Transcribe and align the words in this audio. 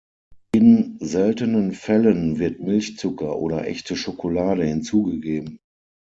In 0.51 0.97
seltenen 0.99 1.73
Fällen 1.73 2.39
wird 2.39 2.59
Milchzucker 2.59 3.37
oder 3.37 3.67
echte 3.67 3.95
Schokolade 3.95 4.63
hinzugegeben. 4.65 5.59